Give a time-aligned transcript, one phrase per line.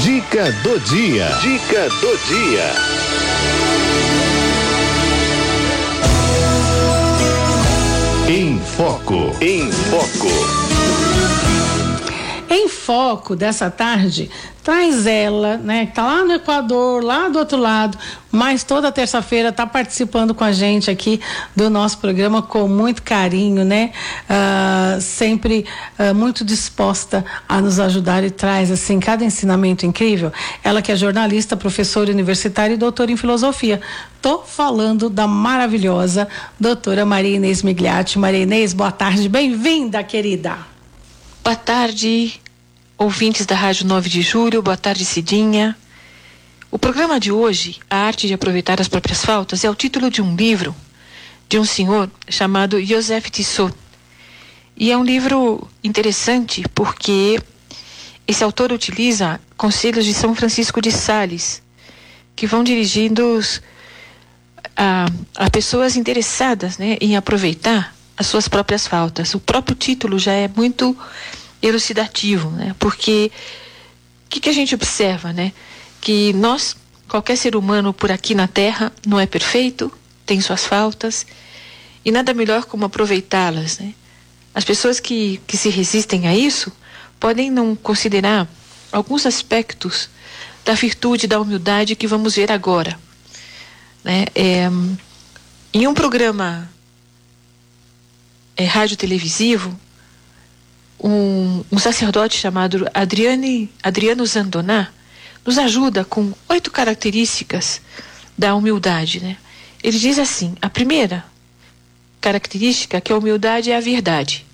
[0.00, 1.28] Dica do dia.
[1.40, 2.74] Dica do dia.
[8.28, 9.36] Em Foco.
[9.40, 10.73] Em Foco.
[12.56, 14.30] Em Foco dessa tarde,
[14.62, 17.98] traz ela, né, que tá lá no Equador, lá do outro lado,
[18.30, 21.20] mas toda terça-feira tá participando com a gente aqui
[21.56, 23.90] do nosso programa com muito carinho, né?
[24.30, 25.66] Uh, sempre
[25.98, 30.32] uh, muito disposta a nos ajudar e traz assim cada ensinamento incrível.
[30.62, 33.80] Ela que é jornalista, professora universitária e doutora em filosofia.
[34.22, 36.28] Tô falando da maravilhosa
[36.58, 38.16] doutora Maria Inês Migliatti.
[38.16, 40.56] Maria Inês, boa tarde, bem-vinda, querida.
[41.42, 42.40] Boa tarde,
[42.96, 45.76] ouvintes da Rádio 9 de Julho, boa tarde, Cidinha.
[46.70, 50.22] O programa de hoje, A Arte de Aproveitar as Próprias Faltas, é o título de
[50.22, 50.74] um livro
[51.48, 53.74] de um senhor chamado Joseph Tissot.
[54.76, 57.40] E é um livro interessante porque
[58.26, 61.62] esse autor utiliza conselhos de São Francisco de Sales,
[62.34, 63.60] que vão dirigidos
[64.76, 69.34] a, a pessoas interessadas né, em aproveitar as suas próprias faltas.
[69.34, 70.96] O próprio título já é muito
[71.66, 72.74] elucidativo, né?
[72.78, 73.30] Porque
[74.26, 75.52] o que, que a gente observa, né?
[76.00, 76.76] Que nós,
[77.08, 79.90] qualquer ser humano por aqui na Terra, não é perfeito,
[80.26, 81.26] tem suas faltas,
[82.04, 83.94] e nada melhor como aproveitá-las, né?
[84.54, 86.70] As pessoas que, que se resistem a isso
[87.18, 88.46] podem não considerar
[88.92, 90.08] alguns aspectos
[90.64, 92.98] da virtude da humildade que vamos ver agora.
[94.04, 94.26] Né?
[94.34, 94.68] É,
[95.72, 96.70] em um programa
[98.56, 99.78] é, rádio televisivo,
[101.04, 104.88] um, um sacerdote chamado Adriane, Adriano Zandoná
[105.44, 107.82] nos ajuda com oito características
[108.38, 109.20] da humildade.
[109.20, 109.36] Né?
[109.82, 111.22] Ele diz assim: a primeira
[112.22, 114.46] característica que a humildade é a verdade.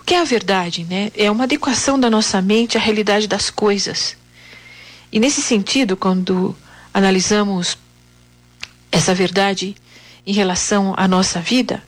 [0.00, 0.84] O que é a verdade?
[0.84, 1.12] Né?
[1.14, 4.16] É uma adequação da nossa mente à realidade das coisas.
[5.12, 6.56] E nesse sentido, quando
[6.92, 7.76] analisamos
[8.90, 9.76] essa verdade
[10.26, 11.82] em relação à nossa vida,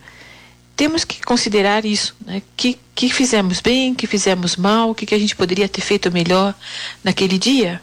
[0.76, 2.42] temos que considerar isso, né?
[2.54, 6.12] Que, que fizemos bem, que fizemos mal, o que, que a gente poderia ter feito
[6.12, 6.54] melhor
[7.02, 7.80] naquele dia.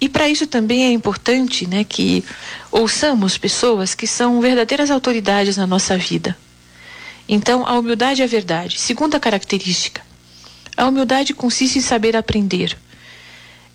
[0.00, 2.24] E para isso também é importante né, que
[2.70, 6.36] ouçamos pessoas que são verdadeiras autoridades na nossa vida.
[7.28, 8.78] Então, a humildade é a verdade.
[8.78, 10.02] Segunda característica:
[10.76, 12.76] a humildade consiste em saber aprender.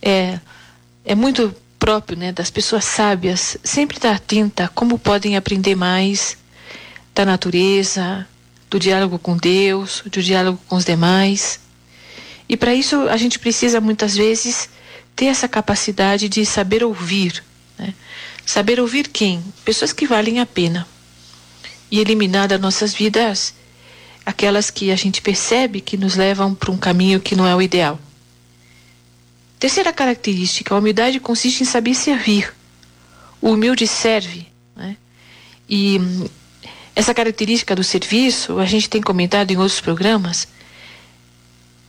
[0.01, 0.39] É,
[1.05, 6.37] é muito próprio né, das pessoas sábias sempre estar atenta a como podem aprender mais
[7.13, 8.27] da natureza,
[8.69, 11.59] do diálogo com Deus, do diálogo com os demais.
[12.47, 14.69] E para isso a gente precisa muitas vezes
[15.15, 17.43] ter essa capacidade de saber ouvir.
[17.77, 17.93] Né?
[18.45, 19.43] Saber ouvir quem?
[19.65, 20.87] Pessoas que valem a pena.
[21.91, 23.53] E eliminar das nossas vidas
[24.25, 27.61] aquelas que a gente percebe que nos levam para um caminho que não é o
[27.61, 27.99] ideal.
[29.59, 32.53] Terceira característica, a humildade consiste em saber servir.
[33.41, 34.47] O humilde serve.
[34.75, 34.95] Né?
[35.69, 35.99] E
[36.95, 40.47] essa característica do serviço, a gente tem comentado em outros programas,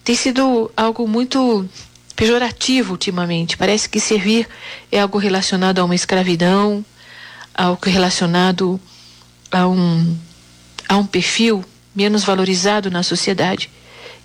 [0.05, 1.69] tem sido algo muito
[2.17, 3.57] pejorativo ultimamente.
[3.57, 4.49] Parece que servir
[4.93, 6.85] é algo relacionado a uma escravidão,
[7.55, 8.81] algo relacionado
[9.51, 10.19] a um,
[10.89, 13.71] a um perfil menos valorizado na sociedade.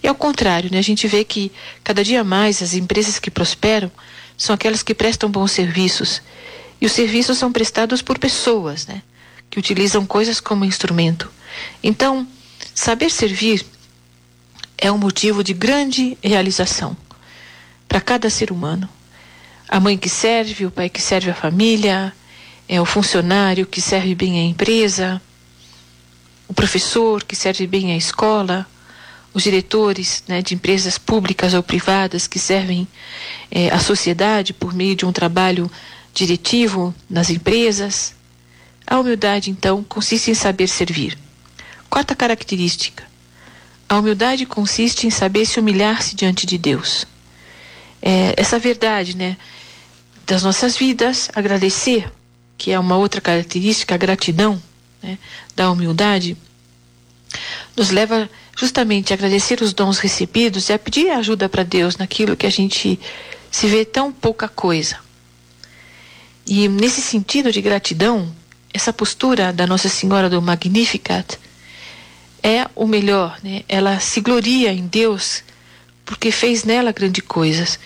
[0.04, 1.52] E ao contrário, né, a gente vê que
[1.84, 3.92] cada dia mais as empresas que prosperam
[4.38, 6.22] são aquelas que prestam bons serviços.
[6.80, 9.02] E os serviços são prestados por pessoas, né?
[9.50, 11.32] Que utilizam coisas como instrumento.
[11.82, 12.28] Então,
[12.74, 13.66] saber servir
[14.78, 16.96] é um motivo de grande realização
[17.88, 18.90] para cada ser humano.
[19.68, 22.14] A mãe que serve, o pai que serve a família,
[22.68, 25.22] é o funcionário que serve bem a empresa,
[26.48, 28.68] o professor que serve bem a escola,
[29.34, 32.88] os diretores né, de empresas públicas ou privadas que servem
[33.52, 35.70] é, a sociedade por meio de um trabalho
[36.14, 38.15] diretivo nas empresas,
[38.88, 41.18] a humildade, então, consiste em saber servir.
[41.90, 43.04] Quarta característica:
[43.90, 47.06] a humildade consiste em saber se humilhar-se diante de Deus.
[48.02, 49.38] É, essa verdade, né,
[50.26, 52.12] das nossas vidas, agradecer,
[52.58, 54.62] que é uma outra característica, a gratidão
[55.02, 55.18] né,
[55.56, 56.38] da humildade,
[57.76, 62.38] nos leva justamente a agradecer os dons recebidos e a pedir ajuda para Deus naquilo
[62.38, 63.00] que a gente
[63.52, 64.98] se vê tão pouca coisa.
[66.48, 68.34] E nesse sentido de gratidão,
[68.76, 71.40] essa postura da Nossa Senhora do Magnificat
[72.44, 73.64] é o melhor, né?
[73.70, 75.44] Ela se gloria em Deus
[76.04, 77.80] porque fez nela grandes coisas.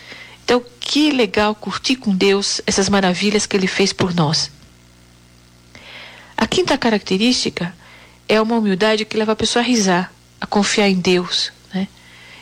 [0.44, 4.50] Então, que legal curtir com Deus essas maravilhas que ele fez por nós.
[6.36, 7.72] A quinta característica
[8.28, 11.88] é uma humildade que leva a pessoa a risar, a confiar em Deus, né?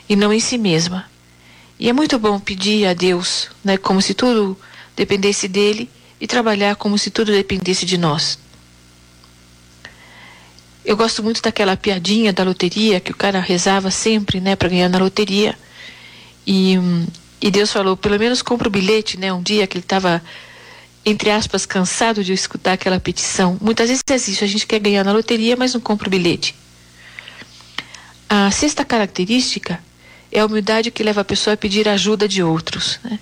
[0.07, 1.05] E não em si mesma.
[1.77, 4.57] E é muito bom pedir a Deus, né, como se tudo
[4.95, 8.39] dependesse dele e trabalhar como se tudo dependesse de nós.
[10.83, 14.89] Eu gosto muito daquela piadinha da loteria que o cara rezava sempre, né, para ganhar
[14.89, 15.57] na loteria.
[16.45, 16.75] E,
[17.41, 20.23] e Deus falou, pelo menos compra o bilhete, né, um dia que ele estava
[21.05, 23.57] entre aspas cansado de escutar aquela petição.
[23.61, 26.53] Muitas vezes é isso, a gente quer ganhar na loteria, mas não compra o bilhete.
[28.29, 29.79] A sexta característica
[30.29, 32.99] é a humildade que leva a pessoa a pedir ajuda de outros.
[33.03, 33.19] Né?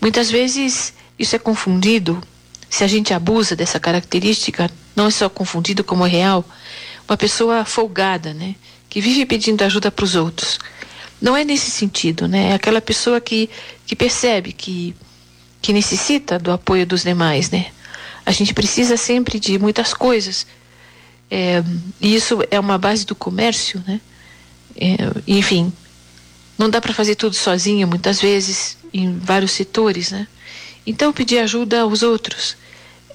[0.00, 2.20] Muitas vezes isso é confundido,
[2.68, 6.44] se a gente abusa dessa característica, não é só confundido como é real,
[7.08, 8.56] uma pessoa folgada, né?
[8.90, 10.58] que vive pedindo ajuda para os outros.
[11.22, 12.50] Não é nesse sentido, né?
[12.50, 13.48] É aquela pessoa que,
[13.86, 14.96] que percebe que,
[15.62, 17.70] que necessita do apoio dos demais, né?
[18.26, 20.46] A gente precisa sempre de muitas coisas.
[21.30, 21.62] É,
[22.00, 24.00] e isso é uma base do comércio, né?
[24.76, 24.96] É,
[25.26, 25.72] enfim,
[26.58, 30.26] não dá para fazer tudo sozinha, muitas vezes, em vários setores, né?
[30.90, 32.56] Então, pedir ajuda aos outros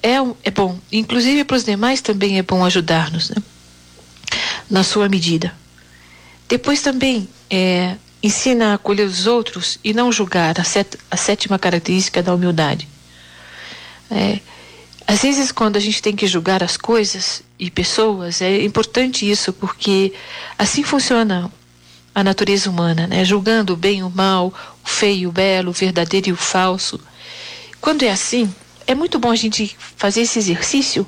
[0.02, 0.14] é,
[0.44, 0.78] é bom.
[0.90, 3.36] Inclusive, para os demais também é bom ajudar-nos, né?
[4.70, 5.54] Na sua medida.
[6.48, 11.58] Depois também, é, ensina a acolher os outros e não julgar, a, set, a sétima
[11.58, 12.88] característica da humildade.
[14.10, 14.40] É,
[15.06, 19.52] às vezes, quando a gente tem que julgar as coisas e pessoas, é importante isso,
[19.52, 20.14] porque
[20.58, 21.52] assim funciona
[22.14, 23.22] a natureza humana, né?
[23.22, 24.46] julgando o bem e o mal,
[24.82, 26.98] o feio e o belo, o verdadeiro e o falso.
[27.86, 28.52] Quando é assim,
[28.84, 31.06] é muito bom a gente fazer esse exercício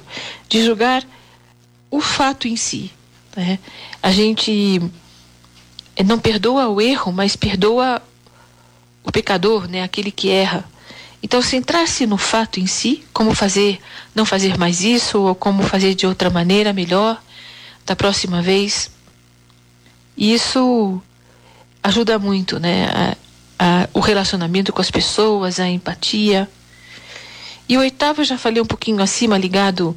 [0.48, 1.04] de julgar
[1.90, 2.92] o fato em si.
[3.36, 3.58] Né?
[4.00, 4.80] A gente
[6.06, 8.00] não perdoa o erro, mas perdoa
[9.02, 9.82] o pecador, né?
[9.82, 10.64] aquele que erra.
[11.20, 13.80] Então, centrar-se no fato em si, como fazer,
[14.14, 17.20] não fazer mais isso, ou como fazer de outra maneira melhor
[17.84, 18.88] da próxima vez.
[20.16, 21.02] Isso
[21.82, 22.86] ajuda muito, né?
[22.86, 23.16] A,
[23.58, 26.48] a, o relacionamento com as pessoas, a empatia.
[27.68, 29.96] E o oitavo, eu já falei um pouquinho acima, ligado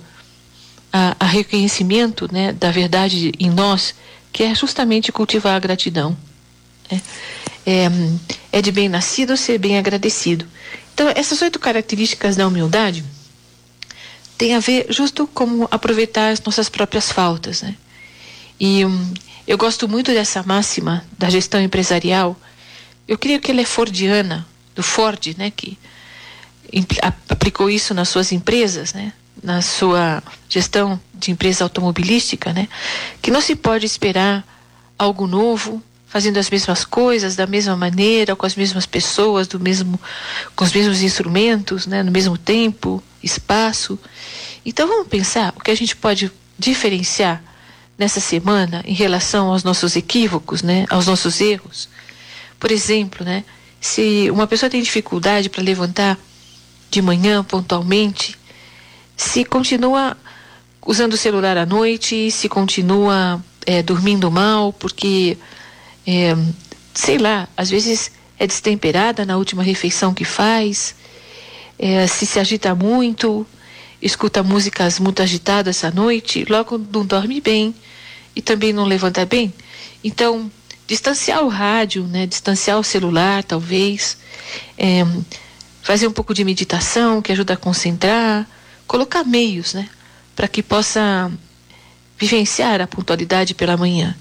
[0.92, 3.96] a, a reconhecimento né, da verdade em nós,
[4.32, 6.18] que é justamente cultivar a gratidão.
[6.92, 7.02] Né?
[7.66, 7.88] É,
[8.52, 10.46] é de bem nascido ser bem agradecido.
[10.94, 13.06] Então, essas oito características da humildade
[14.38, 17.62] têm a ver justo como aproveitar as nossas próprias faltas.
[17.62, 17.76] Né?
[18.60, 19.14] E um,
[19.48, 22.36] eu gosto muito dessa máxima da gestão empresarial.
[23.08, 24.46] Eu creio que ela é fordiana,
[24.76, 25.78] do Ford, né, que
[27.30, 29.14] aplicou isso nas suas empresas, né,
[29.44, 32.68] na sua gestão de empresa automobilística, né,
[33.22, 34.46] que não se pode esperar
[34.98, 40.00] algo novo, fazendo as mesmas coisas da mesma maneira, com as mesmas pessoas, do mesmo,
[40.56, 43.98] com os mesmos instrumentos, né, no mesmo tempo, espaço.
[44.66, 47.42] Então vamos pensar o que a gente pode diferenciar
[47.98, 51.88] nessa semana em relação aos nossos equívocos, né, aos nossos erros.
[52.60, 53.44] Por exemplo, né,
[53.80, 56.18] se uma pessoa tem dificuldade para levantar
[56.92, 58.38] de manhã pontualmente,
[59.16, 60.18] se continua
[60.86, 65.38] usando o celular à noite, se continua é, dormindo mal, porque,
[66.06, 66.36] é,
[66.94, 70.94] sei lá, às vezes é destemperada na última refeição que faz,
[71.80, 73.48] é, se se agita muito,
[74.02, 77.74] escuta músicas muito agitadas à noite, logo não dorme bem
[78.36, 79.54] e também não levanta bem.
[80.04, 80.52] Então,
[80.88, 84.18] distanciar o rádio, né, distanciar o celular, talvez,
[84.78, 85.06] é,
[85.82, 88.48] fazer um pouco de meditação que ajuda a concentrar,
[88.88, 89.90] colocar meios, né,
[90.36, 91.32] para que possa
[92.18, 94.16] vivenciar a pontualidade pela manhã.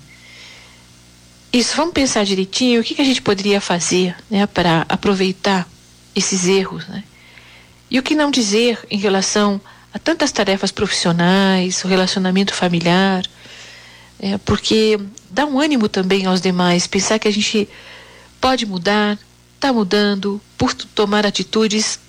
[1.52, 5.68] Isso, vamos pensar direitinho o que, que a gente poderia fazer né, para aproveitar
[6.14, 7.02] esses erros, né?
[7.90, 9.60] E o que não dizer em relação
[9.92, 13.24] a tantas tarefas profissionais, o relacionamento familiar,
[14.20, 14.98] é, porque
[15.28, 17.68] dá um ânimo também aos demais, pensar que a gente
[18.40, 19.18] pode mudar,
[19.60, 22.00] está mudando, por tomar atitudes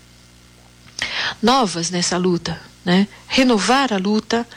[1.41, 3.07] novas nessa luta, né?
[3.27, 4.47] Renovar a luta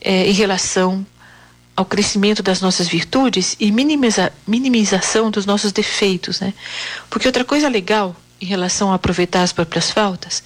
[0.00, 1.06] é, em relação
[1.74, 6.52] ao crescimento das nossas virtudes e minimiza, minimização dos nossos defeitos, né?
[7.08, 10.42] Porque outra coisa legal em relação a aproveitar as próprias faltas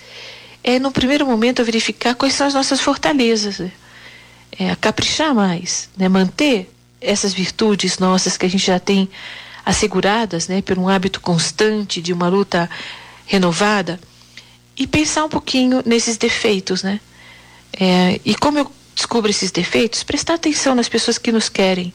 [0.63, 3.59] é, no primeiro momento, verificar quais são as nossas fortalezas.
[3.59, 3.73] Né?
[4.59, 6.09] é, caprichar mais, né?
[6.09, 6.71] manter
[7.01, 9.09] essas virtudes nossas que a gente já tem
[9.67, 10.63] asseguradas né?
[10.63, 12.71] por um hábito constante de uma luta
[13.27, 13.99] renovada
[14.77, 17.01] e pensar um pouquinho nesses defeitos, né?
[17.73, 21.93] É, e como eu descubro esses defeitos, prestar atenção nas pessoas que nos querem,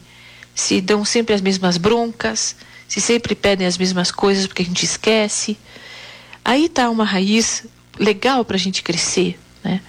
[0.54, 2.54] se dão sempre as mesmas broncas,
[2.86, 5.56] se sempre pedem as mesmas coisas porque a gente esquece.
[6.44, 7.64] Aí está uma raiz
[7.98, 9.80] legal para a gente crescer, né?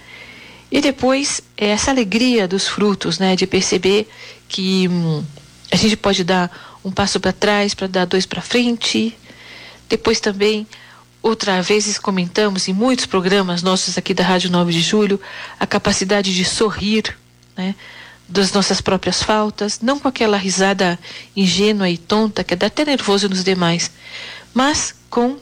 [0.70, 4.08] E depois, é essa alegria dos frutos, né, de perceber
[4.48, 5.22] que hum,
[5.70, 9.16] a gente pode dar um passo para trás para dar dois para frente.
[9.88, 10.66] Depois também,
[11.22, 15.20] outra vezes comentamos em muitos programas nossos aqui da Rádio 9 de Julho,
[15.58, 17.16] a capacidade de sorrir,
[17.56, 17.74] né?
[18.26, 20.98] Das nossas próprias faltas, não com aquela risada
[21.36, 23.90] ingênua e tonta que dá até nervoso nos demais,
[24.54, 25.36] mas com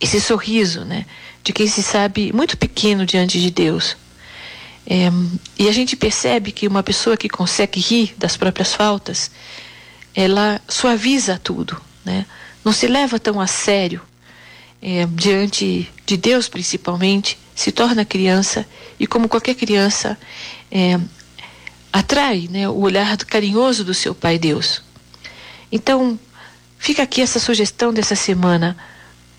[0.00, 1.04] esse sorriso, né?
[1.42, 3.96] De quem se sabe muito pequeno diante de Deus.
[4.86, 5.10] É,
[5.58, 9.30] e a gente percebe que uma pessoa que consegue rir das próprias faltas,
[10.14, 12.26] ela suaviza tudo, né?
[12.64, 14.00] Não se leva tão a sério
[14.80, 18.66] é, diante de Deus, principalmente, se torna criança
[18.98, 20.18] e, como qualquer criança,
[20.70, 20.98] é,
[21.92, 24.82] atrai né, o olhar carinhoso do seu Pai Deus.
[25.70, 26.18] Então,
[26.78, 28.76] fica aqui essa sugestão dessa semana.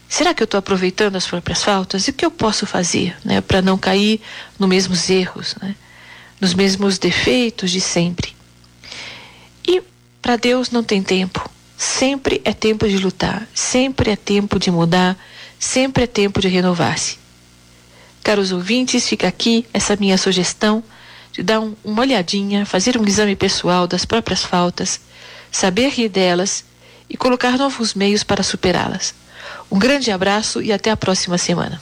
[0.07, 2.07] Será que eu estou aproveitando as próprias faltas?
[2.07, 4.21] E o que eu posso fazer né, para não cair
[4.57, 5.75] nos mesmos erros, né,
[6.39, 8.34] nos mesmos defeitos de sempre?
[10.25, 11.47] Para Deus não tem tempo.
[11.77, 15.15] Sempre é tempo de lutar, sempre é tempo de mudar,
[15.59, 17.19] sempre é tempo de renovar-se.
[18.23, 20.83] Caros ouvintes, fica aqui essa minha sugestão
[21.31, 24.99] de dar um, uma olhadinha, fazer um exame pessoal das próprias faltas,
[25.51, 26.65] saber rir delas
[27.07, 29.13] e colocar novos meios para superá-las.
[29.69, 31.73] Um grande abraço e até a próxima semana.